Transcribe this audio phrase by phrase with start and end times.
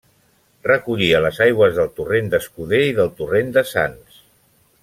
[0.67, 4.21] Recollia les aigües del torrent d'Escuder i del torrent de Sants.